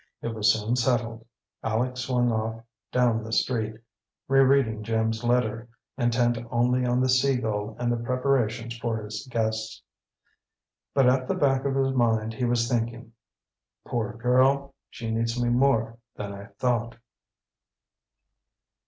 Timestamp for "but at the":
10.95-11.35